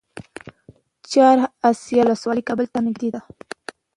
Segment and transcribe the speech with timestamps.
[1.09, 1.37] چهار
[1.69, 3.21] اسیاب ولسوالۍ کابل ته نږدې ده؟